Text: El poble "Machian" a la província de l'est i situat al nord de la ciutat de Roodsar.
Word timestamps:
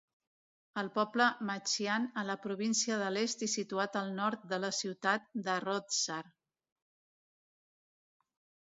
El 0.81 0.87
poble 0.93 1.27
"Machian" 1.49 2.07
a 2.21 2.23
la 2.31 2.35
província 2.47 2.97
de 3.03 3.11
l'est 3.17 3.45
i 3.49 3.51
situat 3.57 4.01
al 4.03 4.11
nord 4.21 4.49
de 4.55 4.61
la 4.65 4.73
ciutat 4.79 5.29
de 5.51 5.61
Roodsar. 5.69 6.21